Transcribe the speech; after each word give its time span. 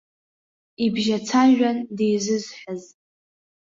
Ибжьацәажәан 0.85 1.77
дизызҳәаз. 1.95 2.83